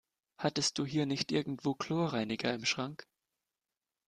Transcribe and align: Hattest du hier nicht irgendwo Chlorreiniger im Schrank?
Hattest 0.39 0.79
du 0.79 0.85
hier 0.87 1.05
nicht 1.05 1.31
irgendwo 1.31 1.75
Chlorreiniger 1.75 2.51
im 2.55 2.65
Schrank? 2.65 3.07